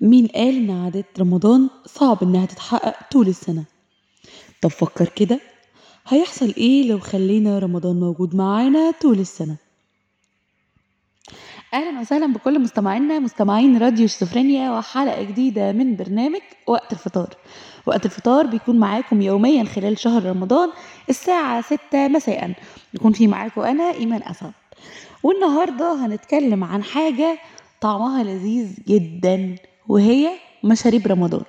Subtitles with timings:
[0.00, 3.64] مين قال إن عادات رمضان صعب إنها تتحقق طول السنة؟
[4.62, 5.40] طب فكر كده
[6.08, 9.56] هيحصل إيه لو خلينا رمضان موجود معانا طول السنة؟
[11.74, 17.34] أهلا وسهلا بكل مستمعينا مستمعين راديو شيزوفرينيا وحلقة جديدة من برنامج وقت الفطار.
[17.86, 20.68] وقت الفطار بيكون معاكم يوميا خلال شهر رمضان
[21.08, 22.52] الساعة ستة مساء.
[22.94, 24.52] يكون في معاكم أنا إيمان أسد
[25.22, 27.38] والنهاردة هنتكلم عن حاجة
[27.80, 29.56] طعمها لذيذ جدا.
[29.88, 30.30] وهي
[30.64, 31.42] مشاريب رمضان.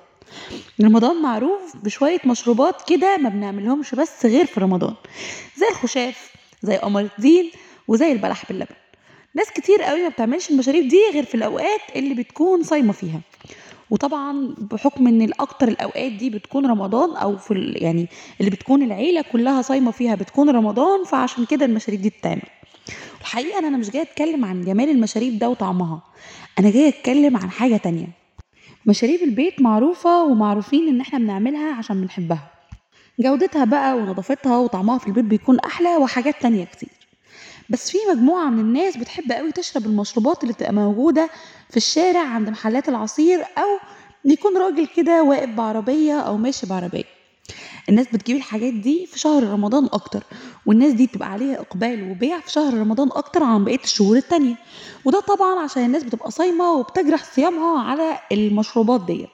[0.82, 4.94] رمضان معروف بشوية مشروبات كده ما بنعملهمش بس غير في رمضان
[5.56, 7.50] زي الخشاف زي قمر الدين
[7.88, 8.74] وزي البلح باللبن.
[9.34, 13.20] ناس كتير قوي ما بتعملش المشاريب دي غير في الأوقات اللي بتكون صايمة فيها.
[13.90, 18.08] وطبعا بحكم إن الاكتر الأوقات دي بتكون رمضان أو في ال- يعني
[18.40, 22.42] اللي بتكون العيلة كلها صايمة فيها بتكون رمضان فعشان كده المشاريب دي بتتعمل.
[23.20, 26.00] الحقيقة أنا مش جاية أتكلم عن جمال المشاريب ده وطعمها
[26.58, 28.06] أنا جاية أتكلم عن حاجة تانية.
[28.86, 32.50] مشاريب البيت معروفة ومعروفين إن إحنا بنعملها عشان بنحبها.
[33.20, 36.88] جودتها بقى ونظافتها وطعمها في البيت بيكون أحلى وحاجات تانية كتير.
[37.70, 41.30] بس في مجموعة من الناس بتحب قوي تشرب المشروبات اللي بتبقى موجودة
[41.70, 43.78] في الشارع عند محلات العصير أو
[44.24, 47.17] يكون راجل كده واقف بعربية أو ماشي بعربية.
[47.88, 50.24] الناس بتجيب الحاجات دي في شهر رمضان أكتر
[50.66, 54.54] والناس دي بتبقى عليها إقبال وبيع في شهر رمضان أكتر عن بقية الشهور التانية.
[55.04, 59.28] وده طبعا عشان الناس بتبقى صايمة وبتجرح صيامها على المشروبات ديت.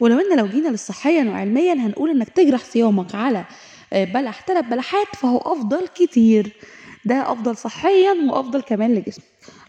[0.00, 3.44] ولو إن لو جينا للصحيا وعلميا هنقول إنك تجرح صيامك على
[3.92, 6.56] آه، بلح ثلاث بلحات فهو أفضل كتير.
[7.04, 9.24] ده أفضل صحيا وأفضل كمان لجسمك.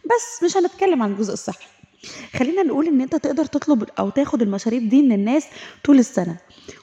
[0.06, 1.68] بس مش هنتكلم عن الجزء الصحي.
[2.38, 5.46] خلينا نقول إن أنت تقدر تطلب أو تاخد المشاريب دي من الناس
[5.84, 6.36] طول السنة.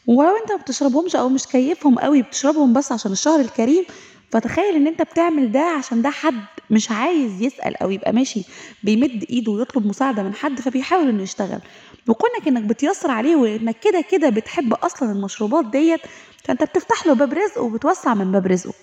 [0.06, 3.84] ولو أنت ما بتشربهمش أو مش كيفهم قوي بتشربهم بس عشان الشهر الكريم.
[4.32, 6.34] فتخيل إن أنت بتعمل ده عشان ده حد
[6.70, 8.42] مش عايز يسأل أو يبقى ماشي
[8.84, 11.60] بيمد إيده ويطلب مساعدة من حد فبيحاول إنه يشتغل.
[12.08, 16.00] وكونك إنك بتيسر عليه وإنك كده كده بتحب أصلا المشروبات ديت
[16.44, 18.74] فأنت بتفتح له باب رزق وبتوسع من باب رزقه.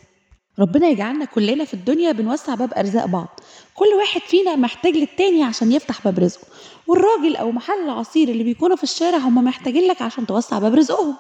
[0.59, 3.40] ربنا يجعلنا كلنا في الدنيا بنوسع باب أرزاق بعض.
[3.75, 6.47] كل واحد فينا محتاج للتاني عشان يفتح باب رزقه.
[6.88, 11.16] والراجل أو محل العصير اللي بيكونوا في الشارع هم محتاجين لك عشان توسع باب رزقهم.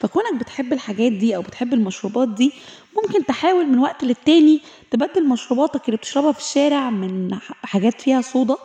[0.00, 2.52] فكونك بتحب الحاجات دي أو بتحب المشروبات دي
[3.02, 8.56] ممكن تحاول من وقت للتاني تبدل مشروباتك اللي بتشربها في الشارع من حاجات فيها صودا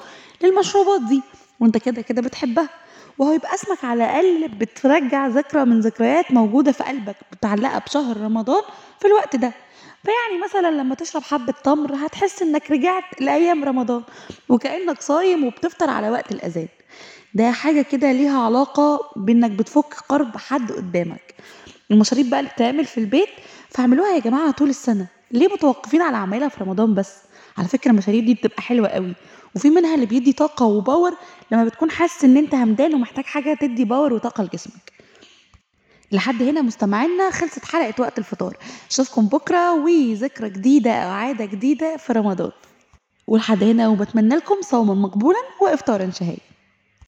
[0.43, 1.21] للمشروبات دي
[1.59, 2.69] وانت كده كده بتحبها.
[3.17, 8.61] وهو يبقى اسمك على الأقل بترجع ذكرى من ذكريات موجودة في قلبك متعلقة بشهر رمضان
[8.99, 9.53] في الوقت ده.
[10.03, 14.03] فيعني مثلا لما تشرب حبة تمر هتحس إنك رجعت لأيام رمضان
[14.49, 16.67] وكأنك صايم وبتفطر على وقت الأذان.
[17.33, 21.35] ده حاجة كده ليها علاقة بإنك بتفك كرب حد قدامك.
[21.91, 23.29] المشاريب بقى اللي بتتعمل في البيت
[23.69, 25.07] فاعملوها يا جماعة طول السنة.
[25.31, 27.13] ليه متوقفين على عمايلها في رمضان بس؟
[27.57, 29.13] على فكرة المشاريب دي بتبقى حلوة قوي.
[29.55, 31.13] وفي منها اللي بيدي طاقة و power
[31.51, 34.93] لما بتكون حاسس إن أنت همدان ومحتاج حاجة تدي power وطاقة لجسمك.
[36.11, 38.57] لحد هنا مستمعينا خلصت حلقة وقت الفطار.
[38.91, 42.51] أشوفكم بكرة وفكرة جديدة أو عادة جديدة في رمضان.
[43.27, 46.37] ولحد هنا وبتمنى لكم صوما مقبولا وافطارا شهي